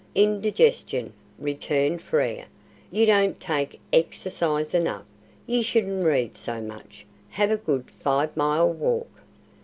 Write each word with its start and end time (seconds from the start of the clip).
"Indigestion," 0.15 1.13
returned 1.37 2.01
Frere. 2.01 2.45
"You 2.89 3.05
don't 3.05 3.39
take 3.39 3.79
exercise 3.93 4.73
enough. 4.73 5.05
You 5.45 5.61
shouldn't 5.61 6.05
read 6.05 6.35
so 6.37 6.59
much. 6.59 7.05
Have 7.29 7.51
a 7.51 7.57
good 7.57 7.91
five 7.99 8.35
mile 8.35 8.67
walk." 8.73 9.11